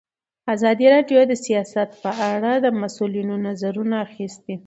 ازادي 0.53 0.85
راډیو 0.95 1.19
د 1.27 1.33
سیاست 1.45 1.89
په 2.03 2.11
اړه 2.31 2.51
د 2.63 2.67
مسؤلینو 2.81 3.35
نظرونه 3.47 3.95
اخیستي. 4.07 4.55